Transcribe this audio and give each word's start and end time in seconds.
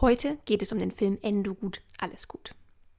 Heute 0.00 0.38
geht 0.44 0.62
es 0.62 0.72
um 0.72 0.78
den 0.78 0.92
Film 0.92 1.18
Endo 1.22 1.54
gut, 1.54 1.82
alles 1.98 2.28
gut. 2.28 2.54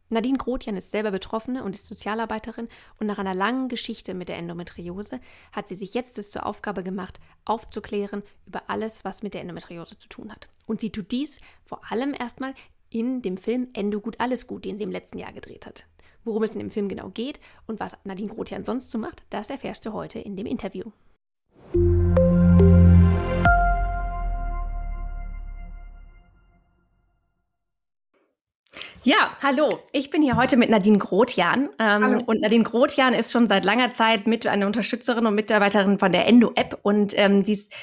Nadine 0.09 0.37
Grotjan 0.37 0.75
ist 0.75 0.91
selber 0.91 1.11
Betroffene 1.11 1.63
und 1.63 1.73
ist 1.73 1.85
Sozialarbeiterin 1.85 2.67
und 2.99 3.07
nach 3.07 3.19
einer 3.19 3.33
langen 3.33 3.69
Geschichte 3.69 4.13
mit 4.13 4.27
der 4.27 4.37
Endometriose 4.37 5.21
hat 5.53 5.67
sie 5.67 5.75
sich 5.75 5.93
jetzt 5.93 6.17
es 6.17 6.31
zur 6.31 6.45
Aufgabe 6.45 6.83
gemacht, 6.83 7.19
aufzuklären 7.45 8.23
über 8.45 8.63
alles, 8.67 9.05
was 9.05 9.23
mit 9.23 9.33
der 9.33 9.41
Endometriose 9.41 9.97
zu 9.97 10.09
tun 10.09 10.31
hat. 10.31 10.49
Und 10.65 10.81
sie 10.81 10.91
tut 10.91 11.11
dies 11.11 11.39
vor 11.63 11.89
allem 11.89 12.13
erstmal 12.13 12.53
in 12.89 13.21
dem 13.21 13.37
Film 13.37 13.69
Endo 13.73 14.01
gut, 14.01 14.19
alles 14.19 14.47
gut, 14.47 14.65
den 14.65 14.77
sie 14.77 14.83
im 14.83 14.91
letzten 14.91 15.17
Jahr 15.17 15.33
gedreht 15.33 15.65
hat. 15.65 15.85
Worum 16.23 16.43
es 16.43 16.53
in 16.53 16.59
dem 16.59 16.71
Film 16.71 16.89
genau 16.89 17.09
geht 17.09 17.39
und 17.67 17.79
was 17.79 17.97
Nadine 18.03 18.29
Grotjan 18.29 18.65
sonst 18.65 18.91
so 18.91 18.97
macht, 18.97 19.23
das 19.29 19.49
erfährst 19.49 19.85
du 19.85 19.93
heute 19.93 20.19
in 20.19 20.35
dem 20.35 20.45
Interview. 20.45 20.91
Ja, 29.03 29.31
hallo. 29.41 29.79
Ich 29.93 30.09
bin 30.09 30.21
hier 30.21 30.35
heute 30.35 30.57
mit 30.57 30.69
Nadine 30.69 30.97
Grotjan. 30.97 31.69
Ähm, 31.79 32.21
und 32.25 32.41
Nadine 32.41 32.65
Grotjan 32.65 33.13
ist 33.13 33.31
schon 33.31 33.47
seit 33.47 33.63
langer 33.63 33.89
Zeit 33.91 34.27
mit 34.27 34.45
eine 34.45 34.67
Unterstützerin 34.67 35.25
und 35.25 35.35
Mitarbeiterin 35.35 35.99
von 35.99 36.11
der 36.11 36.27
Endo-App. 36.27 36.77
Und 36.83 37.17
ähm, 37.17 37.45
sie 37.45 37.53
ist 37.53 37.73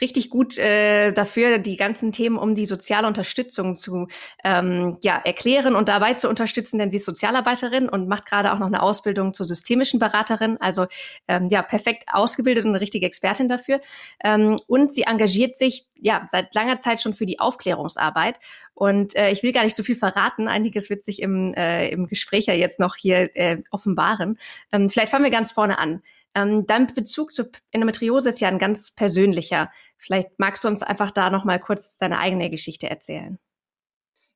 richtig 0.00 0.30
gut 0.30 0.58
äh, 0.58 1.12
dafür, 1.12 1.58
die 1.58 1.76
ganzen 1.76 2.12
Themen 2.12 2.36
um 2.36 2.54
die 2.54 2.66
soziale 2.66 3.06
Unterstützung 3.06 3.76
zu 3.76 4.08
ähm, 4.42 4.98
ja, 5.02 5.20
erklären 5.24 5.74
und 5.74 5.88
dabei 5.88 6.14
zu 6.14 6.28
unterstützen, 6.28 6.78
denn 6.78 6.90
sie 6.90 6.96
ist 6.96 7.04
Sozialarbeiterin 7.04 7.88
und 7.88 8.08
macht 8.08 8.26
gerade 8.26 8.52
auch 8.52 8.58
noch 8.58 8.66
eine 8.66 8.82
Ausbildung 8.82 9.34
zur 9.34 9.46
systemischen 9.46 9.98
Beraterin, 9.98 10.56
also 10.60 10.86
ähm, 11.28 11.48
ja, 11.50 11.62
perfekt 11.62 12.04
ausgebildet 12.12 12.64
und 12.64 12.70
eine 12.70 12.80
richtige 12.80 13.06
Expertin 13.06 13.48
dafür. 13.48 13.80
Ähm, 14.22 14.56
und 14.66 14.92
sie 14.92 15.02
engagiert 15.02 15.56
sich 15.56 15.86
ja 16.00 16.26
seit 16.30 16.54
langer 16.54 16.78
Zeit 16.78 17.00
schon 17.00 17.14
für 17.14 17.26
die 17.26 17.40
Aufklärungsarbeit. 17.40 18.38
Und 18.74 19.16
äh, 19.16 19.30
ich 19.30 19.42
will 19.42 19.52
gar 19.52 19.64
nicht 19.64 19.76
zu 19.76 19.84
viel 19.84 19.96
verraten, 19.96 20.48
einiges 20.48 20.90
wird 20.90 21.02
sich 21.02 21.22
im, 21.22 21.54
äh, 21.54 21.88
im 21.88 22.06
Gespräch 22.06 22.46
ja 22.46 22.54
jetzt 22.54 22.80
noch 22.80 22.96
hier 22.96 23.34
äh, 23.36 23.58
offenbaren. 23.70 24.38
Ähm, 24.72 24.90
vielleicht 24.90 25.10
fangen 25.10 25.24
wir 25.24 25.30
ganz 25.30 25.52
vorne 25.52 25.78
an. 25.78 26.02
Ähm, 26.34 26.66
dein 26.66 26.86
Bezug 26.88 27.32
zur 27.32 27.46
Endometriose 27.70 28.28
ist 28.28 28.40
ja 28.40 28.48
ein 28.48 28.58
ganz 28.58 28.94
persönlicher. 28.94 29.70
Vielleicht 29.98 30.38
magst 30.38 30.64
du 30.64 30.68
uns 30.68 30.82
einfach 30.82 31.10
da 31.10 31.30
noch 31.30 31.44
mal 31.44 31.60
kurz 31.60 31.96
deine 31.96 32.18
eigene 32.18 32.50
Geschichte 32.50 32.90
erzählen. 32.90 33.38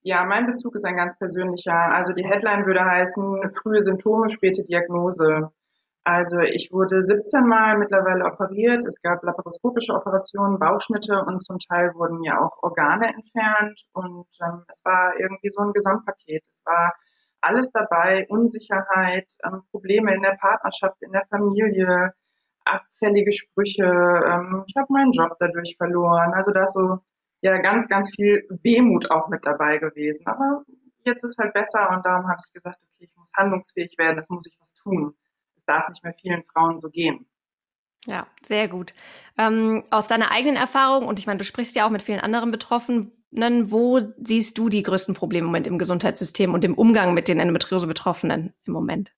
Ja, 0.03 0.25
mein 0.25 0.47
Bezug 0.47 0.75
ist 0.77 0.85
ein 0.85 0.97
ganz 0.97 1.19
persönlicher. 1.19 1.75
Also 1.75 2.15
die 2.15 2.25
Headline 2.25 2.65
würde 2.67 2.85
heißen 2.85 3.51
frühe 3.63 3.81
Symptome, 3.81 4.29
späte 4.29 4.65
Diagnose. 4.65 5.51
Also 6.05 6.39
ich 6.39 6.73
wurde 6.73 7.03
17 7.03 7.47
Mal 7.47 7.77
mittlerweile 7.77 8.25
operiert. 8.25 8.87
Es 8.87 9.03
gab 9.03 9.23
laparoskopische 9.23 9.93
Operationen, 9.93 10.59
Bauchschnitte 10.59 11.23
und 11.27 11.43
zum 11.43 11.59
Teil 11.59 11.93
wurden 11.95 12.23
ja 12.23 12.41
auch 12.41 12.63
Organe 12.63 13.09
entfernt. 13.09 13.83
Und 13.93 14.27
ähm, 14.41 14.65
es 14.69 14.81
war 14.85 15.19
irgendwie 15.19 15.51
so 15.51 15.61
ein 15.61 15.73
Gesamtpaket. 15.75 16.43
Es 16.55 16.65
war 16.65 16.95
alles 17.41 17.71
dabei, 17.73 18.27
Unsicherheit, 18.29 19.31
ähm, 19.45 19.63
Probleme 19.71 20.15
in 20.15 20.23
der 20.23 20.37
Partnerschaft, 20.41 21.01
in 21.03 21.13
der 21.13 21.27
Familie, 21.31 22.13
abfällige 22.65 23.33
Sprüche. 23.33 23.85
Ähm, 23.85 24.65
ich 24.67 24.75
habe 24.77 24.93
meinen 24.93 25.13
Job 25.13 25.37
dadurch 25.41 25.77
verloren. 25.77 26.35
Also 26.35 26.53
da 26.53 26.65
ist 26.65 26.75
so 26.75 26.99
ja 27.41 27.59
ganz, 27.59 27.89
ganz 27.89 28.11
viel 28.15 28.47
Wehmut 28.63 29.11
auch 29.11 29.29
mit 29.29 29.47
dabei 29.47 29.79
gewesen. 29.79 30.27
Aber 30.27 30.65
jetzt 31.05 31.25
ist 31.25 31.39
halt 31.39 31.55
besser 31.55 31.91
und 31.91 32.05
darum 32.05 32.29
habe 32.29 32.41
ich 32.45 32.53
gesagt, 32.53 32.79
okay, 32.83 33.05
ich 33.05 33.17
muss 33.17 33.31
handlungsfähig 33.37 33.97
werden, 33.99 34.19
es 34.19 34.29
muss 34.29 34.47
ich 34.47 34.57
was 34.61 34.73
tun. 34.75 35.15
Es 35.57 35.65
darf 35.65 35.89
nicht 35.89 36.05
mehr 36.05 36.15
vielen 36.21 36.45
Frauen 36.45 36.79
so 36.79 36.91
gehen. 36.91 37.27
Ja, 38.07 38.27
sehr 38.43 38.69
gut. 38.69 38.95
Ähm, 39.37 39.85
aus 39.91 40.09
deiner 40.09 40.31
eigenen 40.31 40.57
Erfahrung, 40.57 41.07
und 41.07 41.19
ich 41.19 41.27
meine, 41.27 41.39
du 41.39 41.45
sprichst 41.45 41.77
ja 41.77 41.87
auch 41.87 41.91
mit 41.91 42.03
vielen 42.03 42.21
anderen 42.21 42.51
Betroffenen, 42.51 43.13
wo 43.71 44.01
siehst 44.25 44.57
du 44.57 44.69
die 44.69 44.83
größten 44.83 45.15
Probleme 45.15 45.45
im 45.45 45.47
Moment 45.47 45.67
im 45.67 45.79
Gesundheitssystem 45.79 46.55
und 46.55 46.65
im 46.65 46.75
Umgang 46.75 47.13
mit 47.13 47.29
den 47.29 47.41
Endometriose-Betroffenen 47.41 48.55
im 48.65 48.73
Moment? 48.73 49.13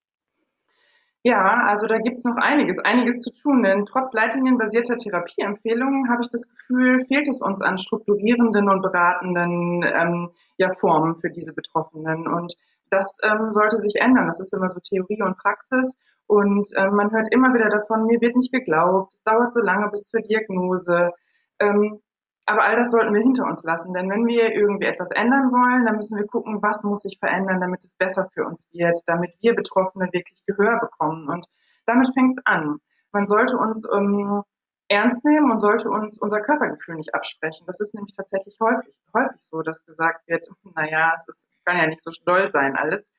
Ja, 1.23 1.65
also 1.67 1.87
da 1.87 1.99
gibt 1.99 2.17
es 2.17 2.25
noch 2.25 2.37
einiges, 2.37 2.79
einiges 2.79 3.21
zu 3.21 3.35
tun, 3.35 3.63
denn 3.63 3.85
trotz 3.85 4.15
leitlinienbasierter 4.15 4.97
Therapieempfehlungen 4.97 6.09
habe 6.09 6.23
ich 6.23 6.31
das 6.31 6.49
Gefühl, 6.49 7.05
fehlt 7.09 7.29
es 7.29 7.43
uns 7.43 7.61
an 7.61 7.77
strukturierenden 7.77 8.71
und 8.71 8.81
beratenden 8.81 9.83
ähm, 9.83 10.31
ja, 10.57 10.71
Formen 10.81 11.17
für 11.21 11.29
diese 11.29 11.53
Betroffenen. 11.53 12.27
Und 12.27 12.57
das 12.89 13.19
ähm, 13.23 13.51
sollte 13.51 13.79
sich 13.79 13.97
ändern. 13.97 14.29
Das 14.29 14.41
ist 14.41 14.55
immer 14.55 14.71
so 14.71 14.81
Theorie 14.81 15.21
und 15.21 15.37
Praxis. 15.37 15.99
Und 16.31 16.71
ähm, 16.77 16.95
man 16.95 17.11
hört 17.11 17.27
immer 17.33 17.53
wieder 17.55 17.69
davon, 17.69 18.07
mir 18.07 18.21
wird 18.21 18.37
nicht 18.37 18.53
geglaubt, 18.53 19.13
es 19.13 19.23
dauert 19.25 19.53
so 19.53 19.59
lange 19.59 19.91
bis 19.91 20.05
zur 20.05 20.21
Diagnose. 20.21 21.11
Ähm, 21.59 22.01
aber 22.47 22.63
all 22.63 22.77
das 22.77 22.93
sollten 22.93 23.13
wir 23.15 23.21
hinter 23.21 23.47
uns 23.47 23.65
lassen, 23.65 23.93
denn 23.95 24.09
wenn 24.09 24.29
wir 24.29 24.55
irgendwie 24.55 24.87
etwas 24.87 25.11
ändern 25.11 25.51
wollen, 25.51 25.87
dann 25.87 25.97
müssen 25.97 26.19
wir 26.19 26.29
gucken, 26.29 26.63
was 26.63 26.85
muss 26.85 27.03
sich 27.03 27.19
verändern, 27.19 27.61
damit 27.61 27.83
es 27.83 27.97
besser 27.97 28.31
für 28.33 28.47
uns 28.47 28.69
wird, 28.71 29.01
damit 29.07 29.33
wir 29.41 29.57
Betroffene 29.57 30.09
wirklich 30.13 30.41
Gehör 30.47 30.79
bekommen. 30.79 31.29
Und 31.29 31.47
damit 31.87 32.15
fängt 32.15 32.39
es 32.39 32.47
an. 32.47 32.79
Man 33.11 33.27
sollte 33.27 33.57
uns 33.57 33.85
ähm, 33.93 34.45
ernst 34.87 35.25
nehmen 35.25 35.51
und 35.51 35.59
sollte 35.59 35.91
uns 35.91 36.21
unser 36.21 36.41
Körpergefühl 36.43 36.95
nicht 36.95 37.13
absprechen. 37.13 37.67
Das 37.67 37.81
ist 37.81 37.93
nämlich 37.93 38.15
tatsächlich 38.15 38.57
häufig, 38.61 38.95
häufig 39.13 39.41
so, 39.41 39.63
dass 39.63 39.85
gesagt 39.85 40.29
wird, 40.29 40.47
naja, 40.77 41.13
es 41.17 41.27
ist, 41.27 41.49
kann 41.65 41.77
ja 41.77 41.89
nicht 41.89 42.05
so 42.05 42.13
doll 42.25 42.53
sein 42.53 42.77
alles. 42.77 43.13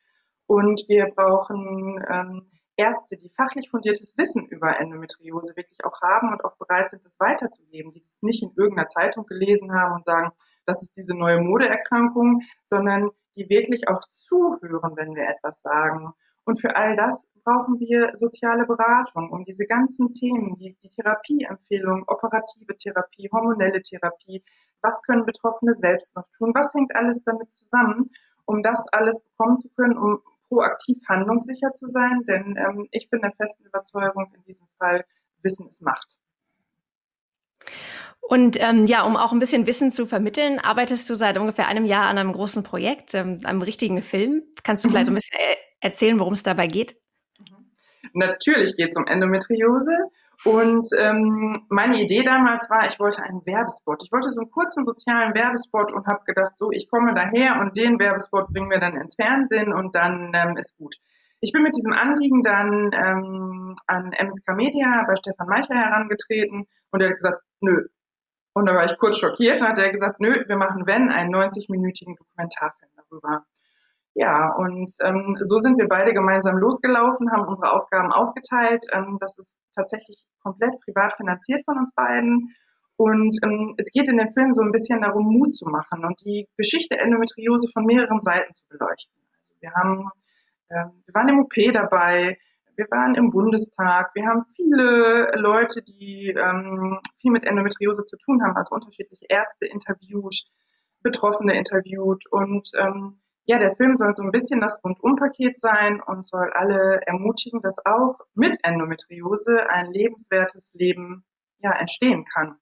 Und 0.47 0.85
wir 0.88 1.07
brauchen 1.13 2.01
ähm, 2.09 2.51
Ärzte, 2.81 3.16
die 3.16 3.30
fachlich 3.30 3.69
fundiertes 3.69 4.18
Wissen 4.18 4.47
über 4.47 4.80
Endometriose 4.80 5.56
wirklich 5.56 5.86
auch 5.86 6.02
haben 6.02 6.31
und 6.31 6.44
auch 6.44 6.58
bereit 6.58 6.90
sind, 6.90 7.06
das 7.06 7.19
weiterzugeben, 7.19 7.92
die 7.92 8.02
das 8.02 8.22
nicht 8.22 8.42
in 8.42 8.52
irgendeiner 8.56 8.90
Zeitung 8.90 9.28
gelesen 9.28 9.72
haben 9.72 9.94
und 9.94 10.06
sagen, 10.06 10.31
das 10.66 10.81
ist 10.81 10.97
diese 10.97 11.16
neue 11.16 11.40
Modeerkrankung, 11.40 12.41
sondern 12.66 13.12
die 13.36 13.50
wirklich 13.50 13.88
auch 13.88 14.02
zuhören, 14.12 14.96
wenn 14.96 15.16
wir 15.16 15.30
etwas 15.30 15.62
sagen. 15.62 16.12
Und 16.44 16.59
für 16.59 16.75
all 16.75 16.96
das 16.96 17.24
brauchen 17.44 17.80
wir 17.80 18.12
soziale 18.16 18.66
Beratung, 18.66 19.31
um 19.31 19.46
diese 19.46 19.66
ganzen 19.66 20.14
Themen, 20.14 20.56
die, 20.58 20.75
die 20.81 20.90
Therapieempfehlung, 20.90 22.03
operative 22.08 22.75
Therapie, 22.78 23.30
hormonelle 23.31 23.81
Therapie, 23.81 24.44
was 24.81 25.02
können 25.03 25.25
Betroffene 25.25 25.75
selbst 25.75 26.16
noch 26.16 26.28
tun, 26.38 26.52
was 26.56 26.74
hängt 26.74 26.96
alles 26.96 27.24
damit 27.24 27.52
zusammen, 27.52 28.09
um 28.46 28.64
das 28.64 28.88
alles 28.91 29.22
bekommen 29.22 29.59
zu 29.59 29.70
können, 29.70 29.97
um 29.97 30.22
proaktiv 30.51 30.97
handlungssicher 31.07 31.72
zu 31.72 31.88
sein, 31.88 32.23
denn 32.28 32.57
ähm, 32.57 32.88
ich 32.91 33.09
bin 33.09 33.22
der 33.22 33.31
festen 33.31 33.66
Überzeugung, 33.66 34.31
in 34.35 34.44
diesem 34.44 34.67
Fall 34.78 35.06
Wissen 35.44 35.69
ist 35.69 35.81
Macht. 35.81 36.07
Und 38.19 38.61
ähm, 38.61 38.85
ja, 38.85 39.03
um 39.03 39.16
auch 39.16 39.31
ein 39.31 39.40
bisschen 39.40 39.66
Wissen 39.66 39.91
zu 39.91 40.06
vermitteln, 40.06 40.59
arbeitest 40.59 41.09
du 41.09 41.16
seit 41.16 41.38
ungefähr 41.38 41.67
einem 41.67 41.85
Jahr 41.85 42.07
an 42.07 42.17
einem 42.17 42.34
großen 42.34 42.63
Projekt, 42.63 43.13
ähm, 43.13 43.40
einem 43.44 43.61
richtigen 43.61 44.03
Film. 44.03 44.44
Kannst 44.63 44.84
du 44.84 44.90
vielleicht 44.90 45.07
mhm. 45.07 45.13
ein 45.13 45.16
bisschen 45.16 45.40
äh, 45.40 45.56
erzählen, 45.79 46.19
worum 46.19 46.34
es 46.34 46.44
dabei 46.44 46.67
geht? 46.67 47.00
Natürlich 48.13 48.75
geht 48.75 48.89
es 48.91 48.97
um 48.97 49.07
Endometriose 49.07 49.91
und 50.44 50.88
ähm, 50.97 51.53
meine 51.69 52.01
Idee 52.01 52.23
damals 52.23 52.69
war, 52.69 52.88
ich 52.88 53.00
wollte 53.00 53.22
einen 53.22 53.45
Werbespot. 53.45 54.01
Ich 54.03 54.12
wollte 54.12 54.31
so 54.31 54.41
einen 54.41 54.50
kurzen 54.50 54.84
sozialen 54.84 55.35
Werbespot 55.35 55.94
und 55.94 56.07
habe 56.07 56.23
gedacht, 56.25 56.57
so, 56.57 56.72
ich 56.72 56.90
komme 56.90 57.13
daher 57.13 57.59
und 57.61 57.78
den 57.78 58.00
Werbespot 58.00 58.47
bringen 58.47 58.72
wir 58.72 58.79
dann 58.79 58.97
ins 58.97 59.16
Fernsehen 59.16 59.72
und 59.72 59.95
dann 59.95 60.31
ähm, 60.34 60.57
ist 60.57 60.78
gut. 60.78 60.95
Ich 61.41 61.51
bin 61.51 61.63
mit 61.63 61.75
diesem 61.75 61.94
Anliegen 61.94 62.41
dann 62.44 62.91
ähm, 62.94 63.75
an 63.85 64.13
MSK 64.13 64.56
Media 64.56 65.03
bei 65.07 65.16
Stefan 65.16 65.47
Meicher 65.47 65.75
herangetreten 65.75 66.67
und 66.91 67.01
er 67.01 67.09
hat 67.09 67.16
gesagt, 67.17 67.44
nö. 67.59 67.88
Und 68.53 68.66
da 68.66 68.73
war 68.75 68.85
ich 68.85 68.97
kurz 68.97 69.17
schockiert, 69.17 69.61
dann 69.61 69.69
hat 69.69 69.79
er 69.79 69.91
gesagt, 69.91 70.19
nö, 70.19 70.44
wir 70.47 70.57
machen, 70.57 70.85
wenn, 70.85 71.09
einen 71.09 71.34
90-minütigen 71.34 72.17
Dokumentarfilm 72.17 72.91
darüber. 72.97 73.45
Ja, 74.13 74.53
und 74.57 74.91
ähm, 75.03 75.38
so 75.39 75.59
sind 75.59 75.77
wir 75.77 75.88
beide 75.88 76.13
gemeinsam 76.13 76.57
losgelaufen, 76.57 77.31
haben 77.31 77.47
unsere 77.47 77.72
Aufgaben 77.72 78.11
aufgeteilt. 78.11 78.85
Ähm, 78.91 79.17
das 79.22 79.37
ist 79.40 79.52
tatsächlich 79.73 80.22
komplett 80.43 80.79
privat 80.81 81.13
finanziert 81.13 81.63
von 81.66 81.78
uns 81.78 81.93
beiden. 81.96 82.53
Und 82.97 83.37
ähm, 83.43 83.73
es 83.78 83.90
geht 83.91 84.09
in 84.09 84.17
dem 84.17 84.29
Film 84.31 84.53
so 84.53 84.61
ein 84.61 84.72
bisschen 84.72 85.02
darum, 85.02 85.25
Mut 85.25 85.55
zu 85.55 85.67
machen 85.69 86.05
und 86.05 86.22
die 86.25 86.47
Geschichte 86.58 86.99
Endometriose 86.99 87.69
von 87.73 87.85
mehreren 87.85 88.22
Seiten 88.22 88.53
zu 88.53 88.63
beleuchten. 88.69 89.16
Also 89.37 89.55
wir 89.59 89.72
haben, 89.73 90.09
ähm, 90.69 91.03
wir 91.05 91.14
waren 91.14 91.29
im 91.29 91.40
OP 91.40 91.53
dabei, 91.73 92.37
wir 92.75 92.85
waren 92.91 93.16
im 93.16 93.29
Bundestag, 93.29 94.11
wir 94.14 94.25
haben 94.28 94.46
viele 94.55 95.31
Leute, 95.35 95.81
die 95.81 96.35
ähm, 96.37 96.99
viel 97.22 97.31
mit 97.31 97.46
Endometriose 97.46 98.03
zu 98.03 98.17
tun 98.17 98.43
haben, 98.43 98.55
also 98.55 98.75
unterschiedliche 98.75 99.25
Ärzte 99.29 99.66
interviewt, 99.66 100.43
Betroffene 101.02 101.57
interviewt 101.57 102.23
und 102.29 102.69
ähm, 102.78 103.22
ja, 103.52 103.59
der 103.59 103.76
Film 103.76 103.98
soll 103.98 104.16
so 104.16 104.24
ein 104.24 104.32
bisschen 104.32 104.62
das 104.62 104.82
Rundumpaket 104.82 105.59
sein 105.59 106.02
und 106.02 106.26
soll 106.26 106.50
alle 106.53 107.02
ermutigen, 107.06 107.62
dass 107.62 107.86
auch 107.86 108.18
mit 108.34 108.56
Endometriose 108.64 109.70
ein 109.70 109.92
lebenswertes 109.92 110.72
Leben 110.74 111.26
ja, 111.59 111.74
entstehen 111.74 112.24
kann. 112.34 112.56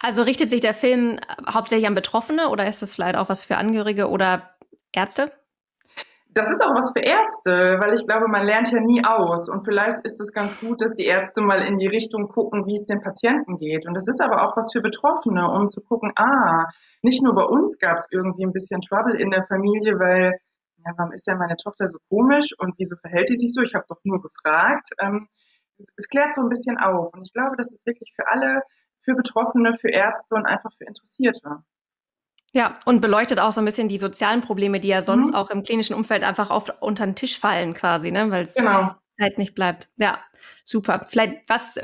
Also 0.00 0.22
richtet 0.22 0.50
sich 0.50 0.60
der 0.60 0.74
Film 0.74 1.20
hauptsächlich 1.48 1.86
an 1.86 1.94
Betroffene 1.94 2.48
oder 2.48 2.66
ist 2.66 2.82
das 2.82 2.96
vielleicht 2.96 3.16
auch 3.16 3.28
was 3.28 3.44
für 3.44 3.58
Angehörige 3.58 4.08
oder 4.08 4.56
Ärzte? 4.90 5.30
Das 6.34 6.50
ist 6.50 6.62
auch 6.62 6.74
was 6.74 6.92
für 6.92 7.02
Ärzte, 7.02 7.78
weil 7.80 7.94
ich 7.94 8.04
glaube, 8.04 8.26
man 8.26 8.44
lernt 8.44 8.70
ja 8.72 8.80
nie 8.80 9.04
aus. 9.04 9.48
Und 9.48 9.64
vielleicht 9.64 10.04
ist 10.04 10.20
es 10.20 10.32
ganz 10.32 10.58
gut, 10.58 10.82
dass 10.82 10.94
die 10.94 11.06
Ärzte 11.06 11.40
mal 11.40 11.62
in 11.62 11.78
die 11.78 11.86
Richtung 11.86 12.28
gucken, 12.28 12.66
wie 12.66 12.74
es 12.74 12.86
den 12.86 13.00
Patienten 13.00 13.56
geht. 13.58 13.86
Und 13.86 13.94
das 13.94 14.08
ist 14.08 14.20
aber 14.20 14.42
auch 14.42 14.56
was 14.56 14.72
für 14.72 14.82
Betroffene, 14.82 15.48
um 15.48 15.68
zu 15.68 15.80
gucken, 15.80 16.12
ah, 16.16 16.66
nicht 17.02 17.22
nur 17.22 17.34
bei 17.34 17.44
uns 17.44 17.78
gab 17.78 17.96
es 17.96 18.08
irgendwie 18.10 18.44
ein 18.44 18.52
bisschen 18.52 18.80
Trouble 18.80 19.14
in 19.14 19.30
der 19.30 19.44
Familie, 19.44 19.94
weil, 19.98 20.32
ja, 20.84 20.92
warum 20.96 21.12
ist 21.12 21.26
denn 21.26 21.38
meine 21.38 21.56
Tochter 21.56 21.88
so 21.88 21.98
komisch 22.08 22.50
und 22.58 22.74
wieso 22.78 22.96
verhält 22.96 23.28
die 23.30 23.36
sich 23.36 23.54
so? 23.54 23.62
Ich 23.62 23.74
habe 23.74 23.86
doch 23.88 24.00
nur 24.02 24.20
gefragt. 24.20 24.88
Ähm, 25.00 25.28
es 25.96 26.08
klärt 26.08 26.34
so 26.34 26.42
ein 26.42 26.48
bisschen 26.48 26.78
auf. 26.78 27.14
Und 27.14 27.22
ich 27.26 27.32
glaube, 27.32 27.56
das 27.56 27.72
ist 27.72 27.86
wirklich 27.86 28.12
für 28.16 28.26
alle, 28.26 28.62
für 29.04 29.14
Betroffene, 29.14 29.76
für 29.80 29.90
Ärzte 29.90 30.34
und 30.34 30.46
einfach 30.46 30.70
für 30.76 30.84
Interessierte. 30.84 31.62
Ja, 32.54 32.74
und 32.84 33.00
beleuchtet 33.00 33.40
auch 33.40 33.52
so 33.52 33.60
ein 33.60 33.64
bisschen 33.64 33.88
die 33.88 33.98
sozialen 33.98 34.40
Probleme, 34.40 34.78
die 34.78 34.88
ja 34.88 35.02
sonst 35.02 35.30
mhm. 35.30 35.34
auch 35.34 35.50
im 35.50 35.64
klinischen 35.64 35.94
Umfeld 35.94 36.22
einfach 36.22 36.50
oft 36.50 36.72
unter 36.80 37.04
den 37.04 37.16
Tisch 37.16 37.38
fallen 37.38 37.74
quasi, 37.74 38.12
ne? 38.12 38.30
weil 38.30 38.44
es 38.44 38.54
genau. 38.54 38.94
halt 39.20 39.38
nicht 39.38 39.56
bleibt. 39.56 39.88
Ja, 39.96 40.20
super. 40.64 41.04
Vielleicht 41.08 41.48
was, 41.48 41.80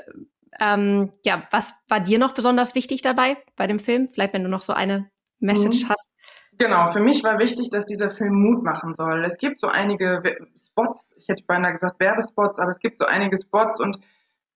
ähm, 0.60 1.10
ja, 1.24 1.42
was 1.50 1.74
war 1.88 1.98
dir 1.98 2.20
noch 2.20 2.34
besonders 2.34 2.76
wichtig 2.76 3.02
dabei 3.02 3.36
bei 3.56 3.66
dem 3.66 3.80
Film? 3.80 4.06
Vielleicht, 4.06 4.32
wenn 4.32 4.44
du 4.44 4.48
noch 4.48 4.62
so 4.62 4.72
eine 4.72 5.10
Message 5.40 5.84
mhm. 5.84 5.88
hast. 5.88 6.12
Genau, 6.56 6.92
für 6.92 7.00
mich 7.00 7.24
war 7.24 7.40
wichtig, 7.40 7.70
dass 7.70 7.86
dieser 7.86 8.10
Film 8.10 8.34
Mut 8.34 8.62
machen 8.62 8.94
soll. 8.94 9.24
Es 9.24 9.38
gibt 9.38 9.58
so 9.58 9.66
einige 9.66 10.22
Spots, 10.56 11.10
ich 11.16 11.26
hätte 11.26 11.42
beinahe 11.46 11.72
gesagt 11.72 11.98
Werbespots, 11.98 12.60
aber 12.60 12.70
es 12.70 12.78
gibt 12.78 12.98
so 12.98 13.06
einige 13.06 13.36
Spots 13.38 13.80
und 13.80 13.98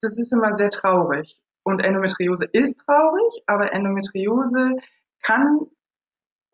das 0.01 0.17
ist 0.17 0.33
immer 0.33 0.57
sehr 0.57 0.71
traurig. 0.71 1.41
Und 1.65 1.81
Endometriose 1.81 2.45
ist 2.53 2.79
traurig, 2.87 3.43
aber 3.47 3.73
Endometriose 3.73 4.77
kann 5.23 5.61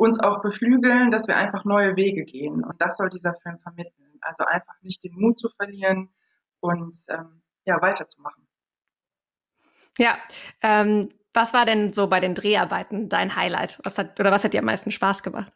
uns 0.00 0.18
auch 0.18 0.40
beflügeln, 0.40 1.10
dass 1.10 1.28
wir 1.28 1.36
einfach 1.36 1.66
neue 1.66 1.94
Wege 1.94 2.24
gehen. 2.24 2.64
Und 2.64 2.80
das 2.80 2.96
soll 2.96 3.10
dieser 3.10 3.34
Film 3.34 3.58
vermitteln. 3.58 4.18
Also 4.22 4.44
einfach 4.44 4.72
nicht 4.80 5.04
den 5.04 5.14
Mut 5.14 5.38
zu 5.38 5.50
verlieren 5.50 6.08
und 6.60 6.96
ähm, 7.08 7.42
ja, 7.66 7.80
weiterzumachen. 7.82 8.46
Ja, 9.98 10.16
ähm, 10.62 11.10
was 11.34 11.52
war 11.52 11.66
denn 11.66 11.92
so 11.92 12.06
bei 12.06 12.18
den 12.18 12.34
Dreharbeiten 12.34 13.10
dein 13.10 13.36
Highlight? 13.36 13.78
Was 13.84 13.98
hat, 13.98 14.18
oder 14.18 14.30
was 14.30 14.42
hat 14.42 14.54
dir 14.54 14.60
am 14.60 14.64
meisten 14.64 14.90
Spaß 14.90 15.22
gemacht? 15.22 15.52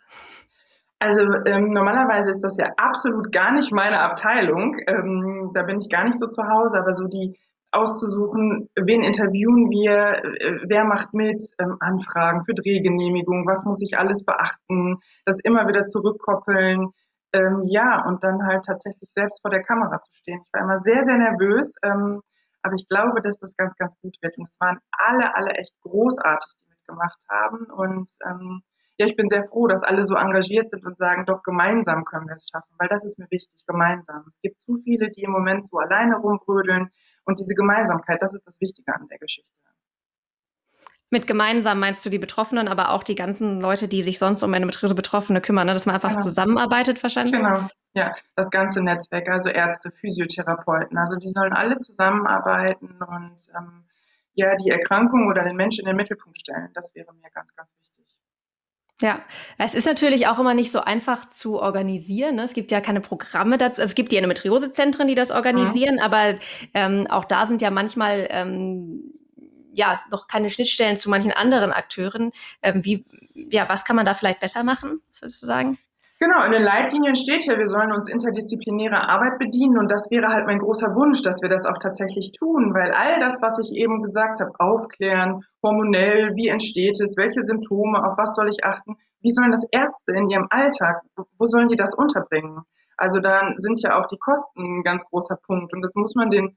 Also 0.99 1.23
ähm, 1.47 1.73
normalerweise 1.73 2.31
ist 2.31 2.45
das 2.45 2.59
ja 2.59 2.67
absolut 2.77 3.33
gar 3.33 3.53
nicht 3.53 3.73
meine 3.73 4.01
Abteilung. 4.01 4.77
Ähm, 4.87 5.51
da 5.55 5.63
bin 5.63 5.79
ich 5.79 5.89
gar 5.89 6.05
nicht 6.05 6.19
so 6.19 6.29
zu 6.29 6.43
Hause, 6.47 6.79
aber 6.81 6.93
so 6.93 7.09
die 7.09 7.39
auszusuchen, 7.75 8.69
wen 8.77 9.03
interviewen 9.03 9.71
wir, 9.71 10.23
äh, 10.25 10.61
wer 10.67 10.85
macht 10.85 11.13
mit, 11.13 11.43
ähm, 11.59 11.77
Anfragen 11.81 12.45
für 12.45 12.55
Drehgenehmigung, 12.55 13.47
was 13.47 13.65
muss 13.65 13.83
ich 13.83 13.99
alles 13.99 14.25
beachten, 14.25 14.99
das 15.25 15.41
immer 15.41 15.67
wieder 15.69 15.87
zurückkoppeln. 15.87 16.91
Ähm, 17.33 17.63
ja, 17.67 18.05
und 18.07 18.23
dann 18.23 18.47
halt 18.47 18.65
tatsächlich 18.65 19.11
selbst 19.15 19.43
vor 19.43 19.51
der 19.51 19.63
Kamera 19.63 19.99
zu 20.01 20.13
stehen. 20.15 20.41
Ich 20.47 20.53
war 20.53 20.63
immer 20.63 20.79
sehr, 20.81 21.05
sehr 21.05 21.17
nervös, 21.19 21.75
ähm, 21.83 22.23
aber 22.63 22.75
ich 22.75 22.87
glaube, 22.87 23.21
dass 23.23 23.39
das 23.41 23.57
ganz, 23.57 23.77
ganz 23.77 24.01
gut 24.01 24.17
wird. 24.23 24.39
Und 24.39 24.49
es 24.49 24.61
waren 24.61 24.79
alle, 24.93 25.35
alle 25.35 25.51
echt 25.55 25.75
großartig, 25.83 26.49
die 26.61 26.71
mitgemacht 26.71 27.19
haben. 27.29 27.67
Und 27.73 28.09
ähm, 28.25 28.63
ja, 28.97 29.07
ich 29.07 29.17
bin 29.17 29.29
sehr 29.29 29.49
froh, 29.49 29.67
dass 29.67 29.83
alle 29.83 30.05
so 30.05 30.15
engagiert 30.15 30.71
sind 30.71 30.85
und 30.87 30.97
sagen, 30.97 31.27
doch 31.27 31.43
gemeinsam 31.43 32.05
können 32.05 32.27
wir 32.27 32.35
es 32.35 32.47
schaffen, 32.49 32.73
weil 32.79 32.89
das 32.89 33.05
ist 33.05 33.19
mir 33.19 33.27
wichtig, 33.31 33.65
gemeinsam. 33.67 34.25
Es 34.29 34.41
gibt 34.41 34.61
zu 34.63 34.77
viele, 34.85 35.11
die 35.11 35.23
im 35.23 35.33
Moment 35.33 35.67
so 35.67 35.79
alleine 35.79 36.17
rumbrödeln, 36.17 36.91
und 37.25 37.39
diese 37.39 37.55
Gemeinsamkeit, 37.55 38.21
das 38.23 38.35
ist 38.35 38.47
das 38.47 38.61
Wichtige 38.61 38.95
an 38.95 39.09
der 39.09 39.19
Geschichte. 39.19 39.53
Mit 41.11 41.27
gemeinsam 41.29 41.79
meinst 41.79 42.05
du 42.05 42.11
die 42.11 42.19
Betroffenen, 42.19 42.67
aber 42.67 42.91
auch 42.91 43.05
die 43.05 43.15
ganzen 43.15 43.61
Leute, 43.61 43.87
die 43.87 44.03
sich 44.03 44.19
sonst 44.19 44.43
um 44.43 44.53
eine 44.53 44.67
Betroffene 44.67 45.41
kümmern, 45.41 45.67
ne? 45.67 45.73
dass 45.73 45.87
man 45.87 45.95
einfach 45.95 46.11
genau. 46.11 46.23
zusammenarbeitet 46.23 47.01
wahrscheinlich? 47.03 47.37
Genau, 47.37 47.69
ja, 47.93 48.17
das 48.35 48.51
ganze 48.51 48.83
Netzwerk, 48.83 49.29
also 49.29 49.49
Ärzte, 49.51 49.93
Physiotherapeuten, 49.93 50.99
also 50.99 51.17
die 51.17 51.29
sollen 51.29 51.53
alle 51.53 51.79
zusammenarbeiten 51.79 53.01
und 53.01 53.37
ähm, 53.57 53.85
ja, 54.35 54.57
die 54.57 54.71
Erkrankung 54.71 55.29
oder 55.29 55.45
den 55.45 55.55
Menschen 55.55 55.83
in 55.83 55.87
den 55.87 55.97
Mittelpunkt 55.97 56.41
stellen. 56.41 56.71
Das 56.75 56.95
wäre 56.97 57.13
mir 57.13 57.31
ganz, 57.31 57.55
ganz 57.55 57.71
wichtig. 57.81 58.04
Ja, 59.05 59.21
es 59.59 59.75
ist 59.75 59.85
natürlich 59.85 60.29
auch 60.29 60.39
immer 60.39 60.55
nicht 60.55 60.73
so 60.73 60.81
einfach 60.81 61.27
zu 61.27 61.61
organisieren. 61.61 62.37
Ne? 62.37 62.43
Es 62.45 62.55
gibt 62.55 62.71
ja 62.71 62.81
keine 62.81 63.03
Programme 63.03 63.59
dazu. 63.59 63.83
Also 63.83 63.91
es 63.91 63.95
gibt 63.95 64.13
die 64.13 64.17
Endometriosezentren, 64.17 65.07
die 65.07 65.15
das 65.15 65.31
organisieren, 65.31 65.97
mhm. 65.97 66.01
aber 66.01 66.37
ähm, 66.73 67.07
auch 67.11 67.27
da 67.27 67.45
sind 67.45 67.61
ja 67.61 67.71
manchmal 67.71 68.27
ähm, 68.31 69.13
ja 69.75 70.01
noch 70.11 70.27
keine 70.27 70.49
Schnittstellen 70.49 70.97
zu 70.97 71.11
manchen 71.11 71.33
anderen 71.33 71.71
Akteuren. 71.71 72.33
Ähm, 72.63 72.83
wie, 72.83 73.05
ja, 73.35 73.69
was 73.69 73.85
kann 73.85 73.95
man 73.95 74.07
da 74.07 74.15
vielleicht 74.15 74.41
besser 74.41 74.65
machen? 74.65 75.03
Was 75.11 75.21
würdest 75.21 75.43
du 75.43 75.47
sagen? 75.47 75.77
Genau, 76.21 76.45
in 76.45 76.53
den 76.53 76.63
Leitlinien 76.63 77.17
steht 77.17 77.45
ja, 77.45 77.59
wir 77.59 77.69
sollen 77.69 77.93
uns 77.93 78.09
interdisziplinäre 78.09 79.09
Arbeit 79.09 79.39
bedienen 79.39 79.79
und 79.79 79.91
das 79.91 80.11
wäre 80.13 80.29
halt 80.29 80.47
mein 80.47 80.61
großer 80.61 80.95
Wunsch, 80.95 81.23
dass 81.23 81.43
wir 81.43 81.49
das 81.49 81.67
auch 81.67 81.77
tatsächlich 81.79 82.31
tun, 82.33 82.73
weil 82.73 82.93
all 82.93 83.19
das, 83.19 83.43
was 83.43 83.59
ich 83.59 83.77
eben 83.77 84.03
gesagt 84.03 84.39
habe, 84.41 84.53
aufklären, 84.59 85.43
hormonell, 85.63 86.31
wie 86.37 86.49
entsteht 86.49 87.01
es, 87.01 87.17
welche 87.17 87.43
Symptome, 87.43 87.99
auf 88.07 88.17
was 88.17 88.37
soll 88.37 88.49
ich 88.49 88.65
achten, 88.65 88.97
wie 89.23 89.33
sollen 89.33 89.51
das 89.51 89.67
Ärzte 89.73 90.15
in 90.15 90.31
ihrem 90.31 90.47
Alltag, 90.51 91.03
wo 91.17 91.47
sollen 91.47 91.69
die 91.69 91.77
das 91.77 91.95
unterbringen? 91.99 92.63
Also 92.97 93.19
da 93.19 93.51
sind 93.57 93.83
ja 93.83 93.99
auch 93.99 94.07
die 94.07 94.19
Kosten 94.19 94.79
ein 94.79 94.83
ganz 94.85 95.11
großer 95.11 95.37
Punkt 95.45 95.75
und 95.75 95.83
das 95.83 95.95
muss 95.97 96.15
man 96.15 96.31
den 96.31 96.57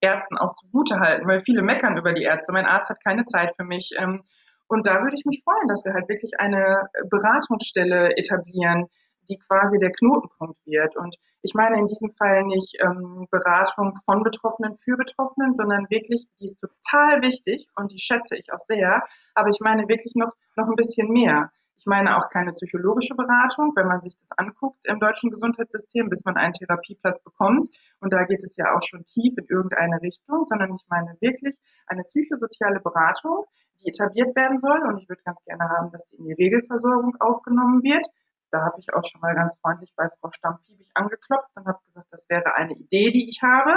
Ärzten 0.00 0.38
auch 0.38 0.54
zugute 0.54 1.00
halten, 1.00 1.26
weil 1.28 1.40
viele 1.40 1.62
meckern 1.62 1.96
über 1.98 2.12
die 2.12 2.22
Ärzte. 2.22 2.52
Mein 2.52 2.66
Arzt 2.66 2.90
hat 2.90 3.04
keine 3.04 3.24
Zeit 3.24 3.54
für 3.56 3.64
mich. 3.64 3.90
Ähm, 3.98 4.22
und 4.68 4.86
da 4.86 5.02
würde 5.02 5.14
ich 5.16 5.24
mich 5.24 5.42
freuen, 5.44 5.68
dass 5.68 5.84
wir 5.84 5.92
halt 5.92 6.08
wirklich 6.08 6.32
eine 6.38 6.88
Beratungsstelle 7.10 8.16
etablieren, 8.16 8.86
die 9.28 9.38
quasi 9.38 9.78
der 9.78 9.92
Knotenpunkt 9.92 10.58
wird. 10.66 10.96
Und 10.96 11.16
ich 11.42 11.54
meine 11.54 11.78
in 11.78 11.86
diesem 11.86 12.12
Fall 12.16 12.44
nicht 12.44 12.76
ähm, 12.82 13.26
Beratung 13.30 13.94
von 14.04 14.22
Betroffenen 14.22 14.76
für 14.78 14.96
Betroffenen, 14.96 15.54
sondern 15.54 15.88
wirklich, 15.90 16.26
die 16.40 16.44
ist 16.44 16.60
total 16.60 17.22
wichtig 17.22 17.68
und 17.76 17.92
die 17.92 17.98
schätze 17.98 18.36
ich 18.36 18.52
auch 18.52 18.60
sehr. 18.60 19.02
Aber 19.34 19.48
ich 19.48 19.60
meine 19.60 19.88
wirklich 19.88 20.14
noch, 20.14 20.32
noch 20.56 20.68
ein 20.68 20.76
bisschen 20.76 21.08
mehr. 21.08 21.50
Ich 21.76 21.86
meine 21.86 22.16
auch 22.16 22.30
keine 22.30 22.52
psychologische 22.52 23.14
Beratung, 23.14 23.72
wenn 23.76 23.86
man 23.86 24.00
sich 24.00 24.14
das 24.16 24.38
anguckt 24.38 24.78
im 24.84 25.00
deutschen 25.00 25.30
Gesundheitssystem, 25.30 26.08
bis 26.08 26.24
man 26.24 26.36
einen 26.38 26.54
Therapieplatz 26.54 27.22
bekommt. 27.22 27.68
Und 28.00 28.10
da 28.14 28.24
geht 28.24 28.42
es 28.42 28.56
ja 28.56 28.74
auch 28.74 28.80
schon 28.80 29.04
tief 29.04 29.34
in 29.36 29.44
irgendeine 29.50 30.00
Richtung, 30.00 30.44
sondern 30.44 30.74
ich 30.74 30.82
meine 30.88 31.14
wirklich 31.20 31.58
eine 31.86 32.02
psychosoziale 32.04 32.80
Beratung, 32.80 33.44
die 33.84 33.90
etabliert 33.90 34.34
werden 34.34 34.58
soll. 34.58 34.80
Und 34.88 34.98
ich 34.98 35.08
würde 35.08 35.22
ganz 35.24 35.44
gerne 35.44 35.68
haben, 35.68 35.90
dass 35.92 36.08
die 36.08 36.16
in 36.16 36.24
die 36.24 36.32
Regelversorgung 36.32 37.16
aufgenommen 37.20 37.82
wird 37.82 38.04
da 38.54 38.66
habe 38.66 38.78
ich 38.78 38.94
auch 38.94 39.02
schon 39.04 39.20
mal 39.20 39.34
ganz 39.34 39.58
freundlich 39.60 39.92
bei 39.96 40.08
Frau 40.20 40.30
Stammfiebig 40.30 40.86
angeklopft 40.94 41.50
und 41.56 41.66
habe 41.66 41.80
gesagt, 41.86 42.06
das 42.12 42.24
wäre 42.28 42.54
eine 42.54 42.74
Idee, 42.74 43.10
die 43.10 43.28
ich 43.28 43.42
habe. 43.42 43.72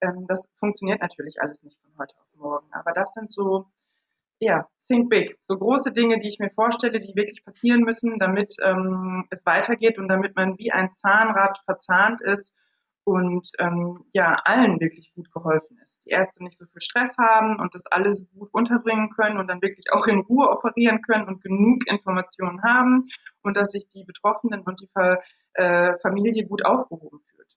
Ähm, 0.00 0.26
das 0.26 0.48
funktioniert 0.58 1.00
natürlich 1.00 1.40
alles 1.40 1.62
nicht 1.62 1.80
von 1.80 1.92
heute 1.98 2.16
auf 2.16 2.26
morgen, 2.34 2.66
aber 2.72 2.92
das 2.92 3.12
sind 3.12 3.30
so, 3.30 3.66
ja, 4.40 4.68
think 4.88 5.08
big, 5.08 5.36
so 5.40 5.56
große 5.56 5.92
Dinge, 5.92 6.18
die 6.18 6.26
ich 6.26 6.40
mir 6.40 6.50
vorstelle, 6.50 6.98
die 6.98 7.14
wirklich 7.14 7.44
passieren 7.44 7.82
müssen, 7.82 8.18
damit 8.18 8.54
ähm, 8.60 9.24
es 9.30 9.46
weitergeht 9.46 9.98
und 9.98 10.08
damit 10.08 10.34
man 10.34 10.58
wie 10.58 10.72
ein 10.72 10.90
Zahnrad 10.90 11.60
verzahnt 11.64 12.20
ist 12.20 12.56
und 13.04 13.48
ähm, 13.60 14.04
ja, 14.12 14.34
allen 14.44 14.80
wirklich 14.80 15.12
gut 15.14 15.30
geholfen 15.30 15.78
ist. 15.84 15.87
Die 16.08 16.12
Ärzte 16.12 16.42
nicht 16.42 16.56
so 16.56 16.64
viel 16.66 16.80
Stress 16.80 17.16
haben 17.18 17.60
und 17.60 17.74
das 17.74 17.86
alles 17.86 18.26
gut 18.32 18.48
unterbringen 18.52 19.10
können 19.10 19.38
und 19.38 19.48
dann 19.48 19.60
wirklich 19.60 19.92
auch 19.92 20.06
in 20.06 20.20
Ruhe 20.20 20.48
operieren 20.50 21.02
können 21.02 21.26
und 21.26 21.42
genug 21.42 21.86
Informationen 21.86 22.62
haben 22.62 23.08
und 23.42 23.56
dass 23.56 23.72
sich 23.72 23.86
die 23.88 24.04
Betroffenen 24.04 24.62
und 24.62 24.80
die 24.80 24.88
äh, 25.54 25.92
Familie 26.00 26.46
gut 26.46 26.64
aufgehoben 26.64 27.20
fühlt. 27.30 27.48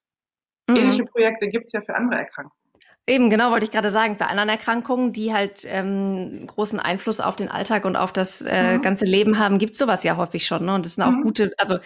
Mhm. 0.68 0.76
Ähnliche 0.76 1.06
Projekte 1.06 1.48
gibt 1.48 1.66
es 1.68 1.72
ja 1.72 1.82
für 1.82 1.96
andere 1.96 2.20
Erkrankungen. 2.20 2.62
Eben, 3.08 3.32
genau, 3.32 3.52
wollte 3.52 3.66
ich 3.66 3.72
gerade 3.72 3.90
sagen, 3.90 4.18
bei 4.18 4.28
anderen 4.28 4.50
Erkrankungen, 4.50 5.12
die 5.12 5.34
halt 5.34 5.66
ähm, 5.66 6.46
großen 6.46 6.80
Einfluss 6.80 7.20
auf 7.20 7.36
den 7.36 7.50
Alltag 7.50 7.86
und 7.86 7.96
auf 7.96 8.14
das 8.14 8.42
äh, 8.42 8.78
mhm. 8.78 8.82
ganze 8.84 9.06
Leben 9.06 9.40
haben, 9.40 9.58
gibt 9.58 9.74
es 9.74 9.80
sowas 9.80 10.04
ja 10.04 10.18
häufig 10.18 10.46
schon. 10.46 10.66
Ne? 10.66 10.76
Und 10.76 10.86
das 10.86 10.96
sind 10.96 11.04
auch 11.04 11.12
mhm. 11.12 11.24
gute, 11.24 11.54
also 11.58 11.80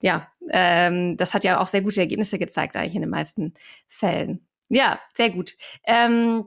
ja, 0.00 0.28
ähm, 0.50 1.16
das 1.18 1.34
hat 1.34 1.44
ja 1.44 1.60
auch 1.60 1.66
sehr 1.66 1.82
gute 1.82 2.00
Ergebnisse 2.00 2.38
gezeigt, 2.38 2.74
eigentlich 2.74 2.94
in 2.94 3.02
den 3.02 3.10
meisten 3.10 3.52
Fällen. 3.86 4.46
Ja, 4.68 5.00
sehr 5.14 5.30
gut. 5.30 5.54
Ähm, 5.84 6.46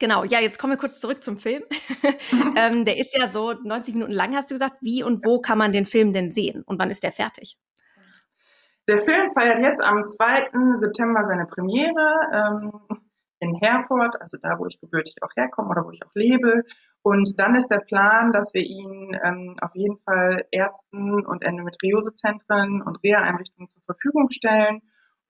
Genau, 0.00 0.24
ja, 0.24 0.40
jetzt 0.40 0.58
kommen 0.58 0.72
wir 0.72 0.78
kurz 0.78 1.00
zurück 1.00 1.22
zum 1.22 1.38
Film. 1.38 1.62
Ähm, 2.56 2.84
der 2.84 2.98
ist 2.98 3.16
ja 3.16 3.26
so 3.26 3.52
90 3.52 3.94
Minuten 3.94 4.12
lang, 4.12 4.34
hast 4.34 4.50
du 4.50 4.54
gesagt. 4.54 4.76
Wie 4.80 5.02
und 5.02 5.24
wo 5.24 5.40
kann 5.40 5.58
man 5.58 5.72
den 5.72 5.86
Film 5.86 6.12
denn 6.12 6.30
sehen 6.30 6.62
und 6.66 6.78
wann 6.78 6.90
ist 6.90 7.02
der 7.02 7.12
fertig? 7.12 7.58
Der 8.86 8.98
Film 8.98 9.30
feiert 9.30 9.58
jetzt 9.60 9.82
am 9.82 10.04
2. 10.04 10.74
September 10.74 11.24
seine 11.24 11.46
Premiere 11.46 12.10
ähm, 12.32 13.00
in 13.40 13.56
Herford, 13.56 14.20
also 14.20 14.36
da, 14.42 14.58
wo 14.58 14.66
ich 14.66 14.78
gebürtig 14.78 15.16
auch 15.22 15.30
herkomme 15.36 15.70
oder 15.70 15.84
wo 15.84 15.90
ich 15.90 16.04
auch 16.04 16.14
lebe. 16.14 16.62
Und 17.02 17.40
dann 17.40 17.54
ist 17.54 17.68
der 17.68 17.80
Plan, 17.80 18.30
dass 18.32 18.54
wir 18.54 18.62
ihn 18.62 19.18
ähm, 19.24 19.56
auf 19.60 19.74
jeden 19.74 19.98
Fall 20.04 20.44
Ärzten 20.50 21.24
und 21.24 21.42
Endometriosezentren 21.42 22.82
und 22.82 23.02
Reha-Einrichtungen 23.02 23.68
zur 23.72 23.82
Verfügung 23.84 24.30
stellen. 24.30 24.80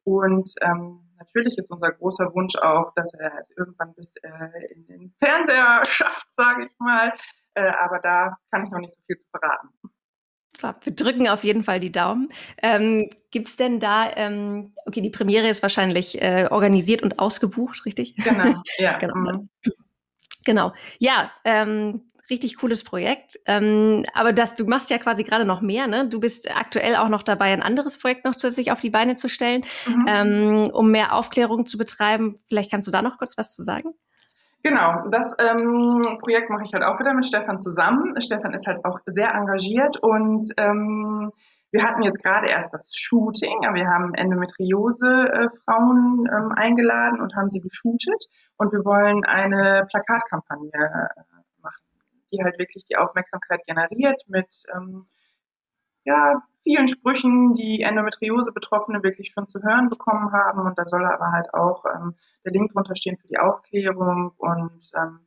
Und 0.05 0.51
ähm, 0.61 1.01
natürlich 1.19 1.57
ist 1.59 1.71
unser 1.71 1.93
großer 1.93 2.35
Wunsch 2.35 2.57
auch, 2.57 2.93
dass 2.95 3.15
er 3.15 3.39
es 3.41 3.51
irgendwann 3.57 3.95
bis 3.95 4.11
äh, 4.23 4.73
in 4.75 4.87
den 4.87 5.15
Fernseher 5.19 5.83
schafft, 5.87 6.27
sage 6.33 6.65
ich 6.65 6.73
mal. 6.79 7.13
Äh, 7.55 7.71
aber 7.71 7.99
da 8.01 8.37
kann 8.51 8.65
ich 8.65 8.71
noch 8.71 8.81
nicht 8.81 8.95
so 8.95 9.01
viel 9.07 9.17
zu 9.17 9.27
verraten. 9.31 9.69
Wir 10.83 10.95
drücken 10.95 11.29
auf 11.29 11.45
jeden 11.45 11.65
Fall 11.65 11.81
die 11.81 11.93
Daumen. 11.93 12.31
Ähm, 12.63 13.11
Gibt 13.31 13.49
es 13.49 13.57
denn 13.57 13.81
da, 13.81 14.11
ähm, 14.15 14.73
okay, 14.87 15.01
die 15.01 15.11
Premiere 15.11 15.49
ist 15.49 15.63
wahrscheinlich 15.63 16.23
äh, 16.23 16.49
organisiert 16.51 17.03
und 17.03 17.19
ausgebucht, 17.19 17.85
richtig? 17.85 18.15
Genau, 18.17 18.63
ja. 18.79 18.97
genau. 18.99 19.15
Mhm. 19.15 19.49
genau. 20.45 20.73
Ja, 20.99 21.31
ähm, 21.45 22.01
richtig 22.31 22.57
cooles 22.59 22.85
Projekt. 22.85 23.39
Ähm, 23.47 24.05
aber 24.15 24.33
das, 24.33 24.55
du 24.57 24.65
machst 24.65 24.91
ja 24.91 24.99
quasi 24.99 25.25
gerade 25.25 25.45
noch 25.45 25.61
mehr, 25.61 25.87
ne? 25.87 26.09
Du 26.09 26.21
bist 26.21 26.51
aktuell 26.55 26.97
auch 26.97 27.09
noch 27.09 27.23
dabei, 27.23 27.53
ein 27.53 27.63
anderes 27.63 27.99
Projekt 27.99 28.25
noch 28.25 28.35
zusätzlich 28.35 28.73
auf 28.73 28.81
die 28.81 28.91
Beine 28.91 29.15
zu 29.15 29.29
stellen, 29.29 29.65
mhm. 29.87 30.07
ähm, 30.09 30.71
um 30.73 30.91
mehr 30.91 31.15
Aufklärung 31.15 31.67
zu 31.67 31.79
betreiben. 31.79 32.37
Vielleicht 32.49 32.71
kannst 32.71 32.89
du 32.89 32.93
da 32.93 33.03
noch 33.03 33.19
kurz 33.19 33.37
was 33.37 33.55
zu 33.55 33.63
sagen? 33.63 33.91
Genau, 34.63 35.09
das 35.11 35.37
ähm, 35.39 36.01
Projekt 36.21 36.49
mache 36.49 36.63
ich 36.65 36.73
halt 36.73 36.85
auch 36.85 36.99
wieder 36.99 37.13
mit 37.13 37.27
Stefan 37.27 37.59
zusammen. 37.59 38.19
Stefan 38.23 38.55
ist 38.55 38.67
halt 38.67 38.83
auch 38.85 38.99
sehr 39.05 39.35
engagiert 39.35 39.99
und 39.99 40.43
ähm, 40.57 41.31
wir 41.71 41.83
hatten 41.83 42.03
jetzt 42.03 42.23
gerade 42.23 42.49
erst 42.49 42.73
das 42.73 42.91
Shooting, 42.95 43.61
wir 43.75 43.87
haben 43.89 44.15
Endometriose-Frauen 44.15 46.27
ähm, 46.33 46.53
eingeladen 46.57 47.21
und 47.21 47.37
haben 47.37 47.51
sie 47.51 47.61
geshootet 47.61 48.25
und 48.57 48.73
wir 48.73 48.87
wollen 48.87 49.23
eine 49.25 49.87
Plakatkampagne 49.91 50.71
äh, 50.73 51.09
die 52.35 52.43
halt 52.43 52.59
wirklich 52.59 52.85
die 52.85 52.97
Aufmerksamkeit 52.97 53.61
generiert 53.67 54.23
mit 54.29 54.49
ähm, 54.75 55.07
ja, 56.05 56.43
vielen 56.63 56.89
Sprüchen, 56.89 57.55
die 57.55 57.83
Endometriose-Betroffene 57.83 59.03
wirklich 59.03 59.31
schon 59.31 59.47
zu 59.47 59.63
hören 59.63 59.89
bekommen 59.89 60.33
haben. 60.33 60.61
Und 60.61 60.79
da 60.79 60.85
soll 60.85 61.05
aber 61.05 61.33
halt 61.33 61.53
auch 61.55 61.85
ähm, 61.87 62.15
der 62.45 62.53
Link 62.53 62.73
drunter 62.73 62.97
stehen 62.97 63.17
für 63.19 63.29
die 63.29 63.39
Aufklärung. 63.39 64.33
Und 64.37 64.91
ähm, 64.97 65.21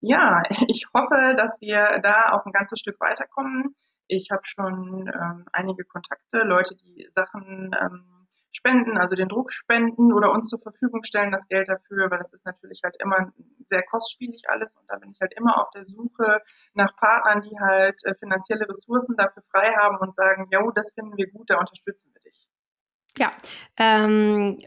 ja, 0.00 0.42
ich 0.68 0.86
hoffe, 0.94 1.34
dass 1.36 1.60
wir 1.60 2.00
da 2.02 2.32
auch 2.32 2.44
ein 2.46 2.52
ganzes 2.52 2.78
Stück 2.80 3.00
weiterkommen. 3.00 3.74
Ich 4.08 4.30
habe 4.30 4.42
schon 4.44 5.08
ähm, 5.08 5.46
einige 5.52 5.84
Kontakte, 5.84 6.42
Leute, 6.44 6.76
die 6.76 7.08
Sachen 7.12 7.74
ähm, 7.80 8.04
spenden, 8.52 8.98
also 8.98 9.14
den 9.14 9.28
Druck 9.28 9.50
spenden 9.50 10.12
oder 10.12 10.30
uns 10.32 10.48
zur 10.48 10.60
Verfügung 10.60 11.02
stellen, 11.04 11.32
das 11.32 11.48
Geld 11.48 11.68
dafür, 11.68 12.10
weil 12.10 12.18
das 12.18 12.34
ist 12.34 12.44
natürlich 12.44 12.82
halt 12.84 12.96
immer 13.00 13.32
sehr 13.68 13.82
kostspielig 13.82 14.48
alles 14.48 14.76
und 14.76 14.84
da 14.88 14.96
bin 14.96 15.10
ich 15.10 15.20
halt 15.20 15.32
immer 15.36 15.60
auf 15.60 15.70
der 15.70 15.84
Suche 15.84 16.40
nach 16.74 16.94
Partnern, 16.96 17.42
die 17.42 17.58
halt 17.58 18.04
äh, 18.04 18.14
finanzielle 18.14 18.68
Ressourcen 18.68 19.16
dafür 19.16 19.42
frei 19.50 19.74
haben 19.74 19.96
und 19.98 20.14
sagen, 20.14 20.48
jo, 20.50 20.70
das 20.70 20.92
finden 20.94 21.16
wir 21.16 21.30
gut, 21.30 21.50
da 21.50 21.58
unterstützen 21.58 22.12
wir 22.12 22.20
dich. 22.22 22.46
Ja, 23.18 23.32
ähm, 23.78 24.58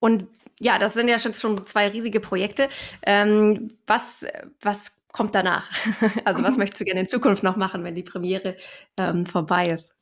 und 0.00 0.28
ja, 0.58 0.78
das 0.78 0.94
sind 0.94 1.08
ja 1.08 1.18
schon, 1.18 1.34
schon 1.34 1.66
zwei 1.66 1.88
riesige 1.88 2.20
Projekte. 2.20 2.68
Ähm, 3.02 3.76
was, 3.86 4.26
was 4.60 4.96
kommt 5.12 5.34
danach? 5.34 5.68
Also 6.24 6.42
was 6.42 6.56
möchtest 6.56 6.80
du 6.80 6.84
gerne 6.84 7.00
in 7.00 7.06
Zukunft 7.06 7.42
noch 7.42 7.56
machen, 7.56 7.84
wenn 7.84 7.94
die 7.94 8.02
Premiere 8.02 8.56
ähm, 8.96 9.26
vorbei 9.26 9.70
ist? 9.70 9.96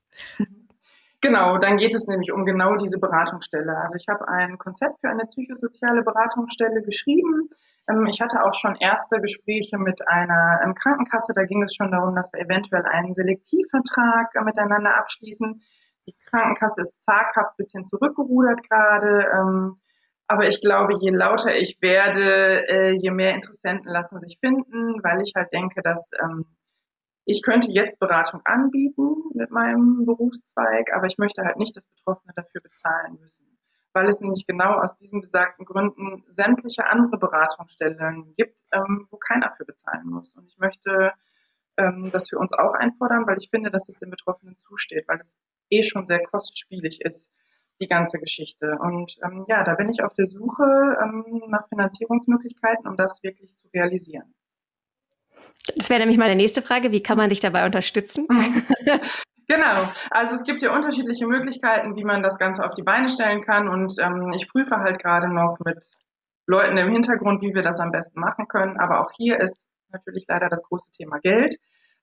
Genau, 1.22 1.58
dann 1.58 1.76
geht 1.76 1.94
es 1.94 2.06
nämlich 2.06 2.32
um 2.32 2.46
genau 2.46 2.76
diese 2.76 2.98
Beratungsstelle. 2.98 3.76
Also 3.76 3.96
ich 3.96 4.08
habe 4.08 4.26
ein 4.28 4.56
Konzept 4.56 5.00
für 5.00 5.10
eine 5.10 5.26
psychosoziale 5.26 6.02
Beratungsstelle 6.02 6.80
geschrieben. 6.82 7.50
Ähm, 7.88 8.06
ich 8.06 8.22
hatte 8.22 8.42
auch 8.42 8.54
schon 8.54 8.76
erste 8.76 9.20
Gespräche 9.20 9.76
mit 9.76 10.06
einer 10.08 10.60
ähm, 10.64 10.74
Krankenkasse. 10.74 11.34
Da 11.34 11.44
ging 11.44 11.62
es 11.62 11.74
schon 11.74 11.90
darum, 11.90 12.14
dass 12.14 12.32
wir 12.32 12.40
eventuell 12.40 12.84
einen 12.86 13.14
Selektivvertrag 13.14 14.34
äh, 14.34 14.44
miteinander 14.44 14.96
abschließen. 14.96 15.62
Die 16.06 16.14
Krankenkasse 16.30 16.80
ist 16.80 17.02
zaghaft 17.04 17.50
ein 17.50 17.56
bisschen 17.58 17.84
zurückgerudert 17.84 18.62
gerade. 18.68 19.26
Ähm, 19.34 19.80
aber 20.26 20.46
ich 20.46 20.60
glaube, 20.62 20.96
je 21.00 21.10
lauter 21.10 21.54
ich 21.54 21.76
werde, 21.82 22.66
äh, 22.68 22.92
je 22.92 23.10
mehr 23.10 23.34
Interessenten 23.34 23.90
lassen 23.90 24.20
sich 24.20 24.38
finden, 24.40 25.02
weil 25.02 25.20
ich 25.20 25.32
halt 25.36 25.52
denke, 25.52 25.82
dass 25.82 26.10
ich 27.24 27.42
könnte 27.42 27.70
jetzt 27.70 27.98
Beratung 27.98 28.40
anbieten 28.44 29.16
mit 29.34 29.50
meinem 29.50 30.04
Berufszweig, 30.04 30.92
aber 30.94 31.06
ich 31.06 31.18
möchte 31.18 31.42
halt 31.42 31.58
nicht, 31.58 31.76
dass 31.76 31.86
Betroffene 31.86 32.32
dafür 32.34 32.60
bezahlen 32.60 33.18
müssen, 33.20 33.46
weil 33.92 34.08
es 34.08 34.20
nämlich 34.20 34.46
genau 34.46 34.74
aus 34.80 34.96
diesen 34.96 35.20
besagten 35.20 35.64
Gründen 35.64 36.24
sämtliche 36.28 36.86
andere 36.86 37.18
Beratungsstellen 37.18 38.34
gibt, 38.36 38.58
ähm, 38.72 39.06
wo 39.10 39.16
keiner 39.16 39.52
für 39.56 39.64
bezahlen 39.64 40.08
muss. 40.08 40.30
Und 40.34 40.46
ich 40.46 40.58
möchte 40.58 41.12
ähm, 41.76 42.10
das 42.12 42.28
für 42.28 42.38
uns 42.38 42.52
auch 42.52 42.74
einfordern, 42.74 43.26
weil 43.26 43.38
ich 43.38 43.50
finde, 43.50 43.70
dass 43.70 43.88
es 43.88 43.98
den 43.98 44.10
Betroffenen 44.10 44.56
zusteht, 44.56 45.06
weil 45.08 45.20
es 45.20 45.36
eh 45.70 45.82
schon 45.82 46.06
sehr 46.06 46.22
kostspielig 46.22 47.00
ist, 47.02 47.30
die 47.80 47.88
ganze 47.88 48.18
Geschichte. 48.18 48.76
Und 48.80 49.16
ähm, 49.24 49.44
ja, 49.48 49.64
da 49.64 49.74
bin 49.74 49.90
ich 49.90 50.02
auf 50.02 50.14
der 50.14 50.26
Suche 50.26 50.64
ähm, 51.02 51.44
nach 51.48 51.68
Finanzierungsmöglichkeiten, 51.68 52.86
um 52.86 52.96
das 52.96 53.22
wirklich 53.22 53.56
zu 53.56 53.68
realisieren. 53.68 54.34
Das 55.76 55.90
wäre 55.90 56.00
nämlich 56.00 56.18
meine 56.18 56.36
nächste 56.36 56.62
Frage. 56.62 56.90
Wie 56.92 57.02
kann 57.02 57.16
man 57.16 57.30
dich 57.30 57.40
dabei 57.40 57.66
unterstützen? 57.66 58.26
Genau, 59.50 59.82
also 60.12 60.36
es 60.36 60.44
gibt 60.44 60.62
ja 60.62 60.72
unterschiedliche 60.72 61.26
Möglichkeiten, 61.26 61.96
wie 61.96 62.04
man 62.04 62.22
das 62.22 62.38
Ganze 62.38 62.64
auf 62.64 62.72
die 62.74 62.84
Beine 62.84 63.08
stellen 63.08 63.40
kann. 63.40 63.66
Und 63.68 63.96
ähm, 64.00 64.30
ich 64.32 64.48
prüfe 64.48 64.76
halt 64.76 65.02
gerade 65.02 65.26
noch 65.26 65.58
mit 65.64 65.76
Leuten 66.46 66.76
im 66.76 66.92
Hintergrund, 66.92 67.42
wie 67.42 67.52
wir 67.52 67.62
das 67.62 67.80
am 67.80 67.90
besten 67.90 68.20
machen 68.20 68.46
können. 68.46 68.78
Aber 68.78 69.00
auch 69.00 69.10
hier 69.10 69.40
ist 69.40 69.66
natürlich 69.88 70.26
leider 70.28 70.48
das 70.48 70.62
große 70.62 70.92
Thema 70.92 71.18
Geld. 71.18 71.56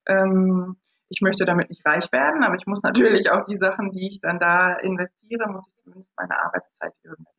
Ähm, 0.07 0.75
ich 1.07 1.21
möchte 1.21 1.45
damit 1.45 1.69
nicht 1.69 1.85
reich 1.85 2.11
werden, 2.11 2.43
aber 2.43 2.55
ich 2.55 2.67
muss 2.67 2.83
natürlich 2.83 3.31
auch 3.31 3.45
die 3.45 3.57
Sachen, 3.57 3.91
die 3.91 4.07
ich 4.07 4.19
dann 4.19 4.39
da 4.39 4.73
investiere, 4.79 5.47
muss 5.47 5.69
ich 5.69 5.83
zumindest 5.83 6.11
meine 6.17 6.37
Arbeitszeit 6.43 6.93
irgendwie 7.03 7.31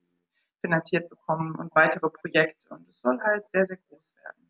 finanziert 0.62 1.10
bekommen 1.10 1.54
und 1.54 1.74
weitere 1.74 2.08
Projekte. 2.08 2.74
Und 2.74 2.88
es 2.88 3.02
soll 3.02 3.20
halt 3.20 3.46
sehr, 3.50 3.66
sehr 3.66 3.76
groß 3.76 4.14
werden. 4.24 4.47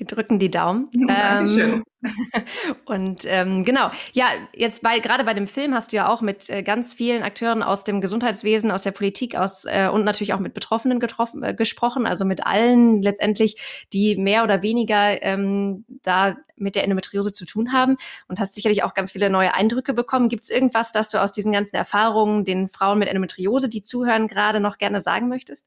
Wir 0.00 0.06
drücken 0.06 0.38
die 0.38 0.50
Daumen. 0.50 0.88
Dankeschön. 1.06 1.72
Ähm, 1.72 1.84
und 2.86 3.24
ähm, 3.26 3.66
genau, 3.66 3.90
ja, 4.14 4.28
jetzt 4.54 4.80
bei 4.80 4.98
gerade 4.98 5.24
bei 5.24 5.34
dem 5.34 5.46
Film 5.46 5.74
hast 5.74 5.92
du 5.92 5.96
ja 5.96 6.08
auch 6.08 6.22
mit 6.22 6.48
äh, 6.48 6.62
ganz 6.62 6.94
vielen 6.94 7.22
Akteuren 7.22 7.62
aus 7.62 7.84
dem 7.84 8.00
Gesundheitswesen, 8.00 8.70
aus 8.70 8.80
der 8.80 8.92
Politik, 8.92 9.36
aus 9.36 9.66
äh, 9.66 9.90
und 9.92 10.04
natürlich 10.04 10.32
auch 10.32 10.38
mit 10.38 10.54
Betroffenen 10.54 11.00
getroffen, 11.00 11.42
äh, 11.42 11.52
gesprochen, 11.52 12.06
also 12.06 12.24
mit 12.24 12.46
allen 12.46 13.02
letztendlich, 13.02 13.86
die 13.92 14.16
mehr 14.16 14.42
oder 14.42 14.62
weniger 14.62 15.22
ähm, 15.22 15.84
da 16.02 16.34
mit 16.56 16.76
der 16.76 16.84
Endometriose 16.84 17.32
zu 17.32 17.44
tun 17.44 17.74
haben 17.74 17.98
und 18.26 18.40
hast 18.40 18.54
sicherlich 18.54 18.82
auch 18.82 18.94
ganz 18.94 19.12
viele 19.12 19.28
neue 19.28 19.52
Eindrücke 19.52 19.92
bekommen. 19.92 20.30
Gibt 20.30 20.44
es 20.44 20.48
irgendwas, 20.48 20.92
das 20.92 21.10
du 21.10 21.20
aus 21.20 21.32
diesen 21.32 21.52
ganzen 21.52 21.76
Erfahrungen 21.76 22.46
den 22.46 22.68
Frauen 22.68 22.98
mit 22.98 23.08
Endometriose, 23.08 23.68
die 23.68 23.82
zuhören, 23.82 24.28
gerade 24.28 24.60
noch 24.60 24.78
gerne 24.78 25.02
sagen 25.02 25.28
möchtest? 25.28 25.66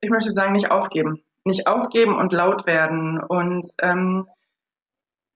Ich 0.00 0.10
möchte 0.10 0.32
sagen, 0.32 0.54
nicht 0.54 0.72
aufgeben 0.72 1.22
nicht 1.44 1.66
aufgeben 1.66 2.16
und 2.16 2.32
laut 2.32 2.66
werden. 2.66 3.20
Und 3.22 3.66
ähm, 3.80 4.26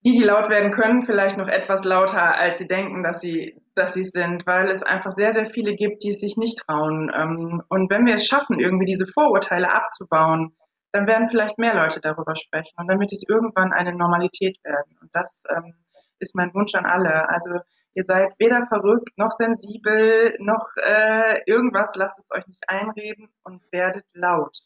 die, 0.04 0.10
die 0.10 0.22
laut 0.22 0.50
werden 0.50 0.70
können, 0.70 1.02
vielleicht 1.02 1.38
noch 1.38 1.48
etwas 1.48 1.84
lauter, 1.84 2.36
als 2.36 2.58
sie 2.58 2.66
denken, 2.66 3.02
dass 3.02 3.20
sie, 3.20 3.62
dass 3.74 3.94
sie 3.94 4.04
sind, 4.04 4.46
weil 4.46 4.68
es 4.68 4.82
einfach 4.82 5.10
sehr, 5.10 5.32
sehr 5.32 5.46
viele 5.46 5.74
gibt, 5.74 6.02
die 6.02 6.10
es 6.10 6.20
sich 6.20 6.36
nicht 6.36 6.58
trauen. 6.58 7.10
Ähm, 7.14 7.62
und 7.68 7.90
wenn 7.90 8.04
wir 8.04 8.16
es 8.16 8.26
schaffen, 8.26 8.60
irgendwie 8.60 8.84
diese 8.84 9.06
Vorurteile 9.06 9.72
abzubauen, 9.72 10.54
dann 10.92 11.06
werden 11.06 11.28
vielleicht 11.28 11.58
mehr 11.58 11.74
Leute 11.74 12.00
darüber 12.00 12.36
sprechen 12.36 12.74
und 12.78 12.86
damit 12.86 13.12
es 13.12 13.26
irgendwann 13.28 13.72
eine 13.72 13.94
Normalität 13.94 14.62
werden. 14.62 14.96
Und 15.00 15.10
das 15.12 15.42
ähm, 15.48 15.74
ist 16.18 16.36
mein 16.36 16.54
Wunsch 16.54 16.74
an 16.74 16.86
alle. 16.86 17.28
Also 17.30 17.54
ihr 17.94 18.04
seid 18.04 18.32
weder 18.38 18.66
verrückt 18.66 19.16
noch 19.16 19.30
sensibel 19.30 20.36
noch 20.38 20.68
äh, 20.76 21.40
irgendwas, 21.46 21.96
lasst 21.96 22.18
es 22.18 22.26
euch 22.30 22.46
nicht 22.46 22.62
einreden 22.68 23.28
und 23.42 23.60
werdet 23.72 24.04
laut. 24.12 24.56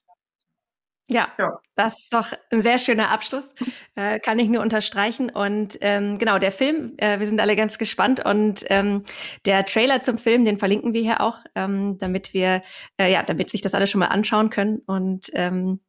Ja, 1.11 1.29
ja, 1.38 1.59
das 1.75 2.03
ist 2.03 2.12
doch 2.12 2.33
ein 2.50 2.61
sehr 2.61 2.79
schöner 2.79 3.11
Abschluss. 3.11 3.55
Äh, 3.95 4.21
kann 4.21 4.38
ich 4.38 4.49
nur 4.49 4.62
unterstreichen. 4.62 5.29
Und 5.29 5.77
ähm, 5.81 6.19
genau, 6.19 6.38
der 6.38 6.53
Film, 6.53 6.93
äh, 6.99 7.19
wir 7.19 7.27
sind 7.27 7.41
alle 7.41 7.57
ganz 7.57 7.79
gespannt. 7.79 8.25
Und 8.25 8.65
ähm, 8.69 9.03
der 9.45 9.65
Trailer 9.65 10.03
zum 10.03 10.19
Film, 10.19 10.45
den 10.45 10.57
verlinken 10.61 10.95
wir 10.95 11.03
hier 11.03 11.21
auch, 11.21 11.38
ähm, 11.57 11.99
damit 11.99 12.33
wir, 12.33 12.62
äh, 12.97 13.11
ja, 13.12 13.25
damit 13.25 13.50
sich 13.50 13.61
das 13.61 13.75
alle 13.75 13.88
schon 13.88 13.99
mal 13.99 14.07
anschauen 14.07 14.50
können. 14.50 14.83
Und 14.87 15.31
ähm, 15.33 15.81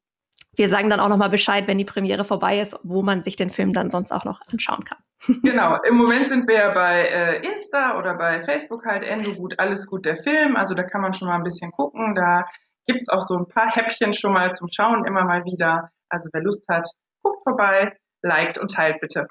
wir 0.56 0.70
sagen 0.70 0.90
dann 0.90 1.00
auch 1.00 1.08
nochmal 1.08 1.30
Bescheid, 1.30 1.68
wenn 1.68 1.78
die 1.78 1.86
Premiere 1.86 2.26
vorbei 2.26 2.60
ist, 2.60 2.80
wo 2.82 3.04
man 3.04 3.22
sich 3.22 3.36
den 3.36 3.52
Film 3.52 3.74
dann 3.74 3.92
sonst 3.92 4.12
auch 4.12 4.26
noch 4.26 4.42
anschauen 4.52 4.84
kann. 4.84 4.98
Genau, 5.44 5.78
im 5.88 5.96
Moment 5.96 6.28
sind 6.30 6.48
wir 6.48 6.56
ja 6.56 6.74
bei 6.74 7.04
äh, 7.04 7.46
Insta 7.46 8.00
oder 8.00 8.16
bei 8.16 8.42
Facebook 8.42 8.86
halt 8.86 9.04
Endo 9.04 9.34
gut, 9.34 9.60
alles 9.60 9.86
gut 9.86 10.06
der 10.06 10.16
Film. 10.16 10.56
Also 10.56 10.74
da 10.74 10.84
kann 10.84 11.02
man 11.02 11.14
schon 11.14 11.28
mal 11.28 11.36
ein 11.36 11.44
bisschen 11.44 11.72
gucken. 11.72 12.16
Da 12.16 12.46
gibt 12.88 13.02
es 13.02 13.10
auch 13.10 13.22
so 13.22 13.36
ein 13.38 13.48
paar 13.48 13.70
Häppchen 13.70 14.14
schon 14.14 14.34
mal 14.34 14.54
zum 14.54 14.68
Schauen 14.72 15.06
immer 15.06 15.24
mal 15.24 15.46
wieder. 15.46 15.92
Also 16.10 16.30
wer 16.34 16.42
Lust 16.42 16.68
hat, 16.70 16.88
guckt 17.22 17.44
vorbei, 17.44 17.98
liked 18.22 18.58
und 18.58 18.72
teilt 18.72 19.00
bitte. 19.00 19.28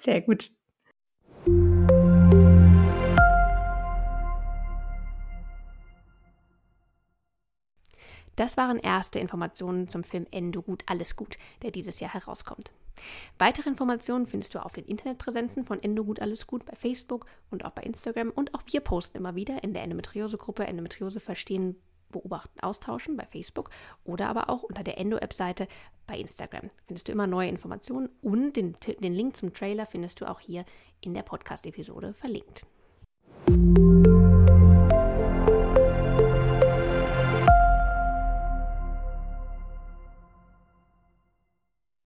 Sehr 0.00 0.20
gut. 0.20 0.50
Das 8.36 8.56
waren 8.56 8.78
erste 8.78 9.18
Informationen 9.18 9.88
zum 9.88 10.04
Film 10.04 10.26
Endo 10.30 10.62
gut, 10.62 10.82
alles 10.86 11.16
gut, 11.16 11.38
der 11.62 11.70
dieses 11.70 12.00
Jahr 12.00 12.12
herauskommt. 12.12 12.72
Weitere 13.38 13.68
Informationen 13.68 14.26
findest 14.26 14.54
du 14.54 14.64
auf 14.64 14.72
den 14.72 14.84
Internetpräsenzen 14.84 15.64
von 15.64 15.82
Endo 15.82 16.04
gut 16.04 16.20
alles 16.20 16.46
gut 16.46 16.64
bei 16.64 16.74
Facebook 16.74 17.26
und 17.50 17.64
auch 17.64 17.70
bei 17.70 17.82
Instagram 17.82 18.30
und 18.30 18.54
auch 18.54 18.62
wir 18.66 18.80
posten 18.80 19.18
immer 19.18 19.34
wieder 19.34 19.62
in 19.64 19.72
der 19.72 19.82
Endometriose-Gruppe 19.82 20.66
Endometriose 20.66 21.20
verstehen 21.20 21.76
beobachten, 22.10 22.60
austauschen 22.60 23.16
bei 23.16 23.26
Facebook 23.26 23.70
oder 24.04 24.28
aber 24.28 24.48
auch 24.48 24.62
unter 24.62 24.84
der 24.84 24.98
Endo-App-Seite 24.98 25.66
bei 26.06 26.16
Instagram. 26.18 26.70
Findest 26.86 27.08
du 27.08 27.12
immer 27.12 27.26
neue 27.26 27.48
Informationen 27.48 28.08
und 28.22 28.56
den, 28.56 28.76
den 29.00 29.12
Link 29.12 29.36
zum 29.36 29.52
Trailer 29.52 29.86
findest 29.86 30.20
du 30.20 30.30
auch 30.30 30.40
hier 30.40 30.64
in 31.00 31.14
der 31.14 31.22
Podcast-Episode 31.22 32.14
verlinkt. 32.14 32.64